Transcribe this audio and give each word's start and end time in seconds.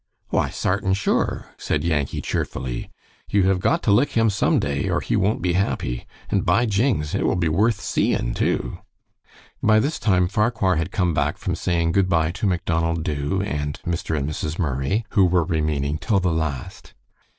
"Why, 0.29 0.49
sartin 0.49 0.93
sure," 0.95 1.51
said 1.59 1.83
Yankee, 1.83 2.21
cheerfully. 2.23 2.89
"You 3.29 3.43
have 3.49 3.59
got 3.59 3.83
to 3.83 3.91
lick 3.91 4.13
him 4.13 4.31
some 4.31 4.57
day, 4.57 4.89
or 4.89 4.99
he 4.99 5.15
won't 5.15 5.43
be 5.43 5.53
happy; 5.53 6.07
and 6.31 6.43
by 6.43 6.65
jings! 6.65 7.13
it 7.13 7.23
will 7.23 7.35
be 7.35 7.47
worth 7.49 7.79
seein', 7.79 8.33
too." 8.33 8.79
By 9.61 9.79
this 9.79 9.99
time 9.99 10.27
Farquhar 10.27 10.77
had 10.77 10.89
come 10.91 11.13
back 11.13 11.37
from 11.37 11.53
saying 11.53 11.91
good 11.91 12.09
by 12.09 12.31
to 12.31 12.47
Macdonald 12.47 13.03
Dubh 13.03 13.45
and 13.45 13.79
Mr. 13.85 14.17
and 14.17 14.27
Mrs. 14.27 14.57
Murray, 14.57 15.05
who 15.11 15.23
were 15.23 15.43
remaining 15.45 15.99
till 15.99 16.19
the 16.19 16.33
last. 16.33 16.95